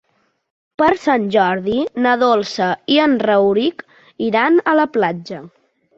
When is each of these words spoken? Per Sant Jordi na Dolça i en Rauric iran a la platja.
Per 0.81 0.87
Sant 1.01 1.27
Jordi 1.35 1.75
na 2.05 2.15
Dolça 2.23 2.71
i 2.95 2.99
en 3.05 3.15
Rauric 3.27 3.85
iran 4.31 4.59
a 4.73 4.77
la 4.81 4.89
platja. 4.97 5.45